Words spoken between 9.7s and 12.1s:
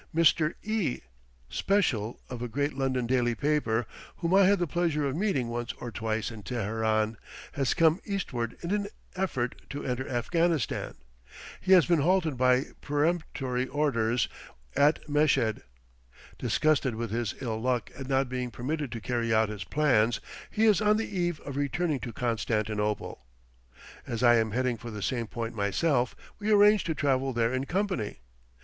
enter Afghanistan. He has been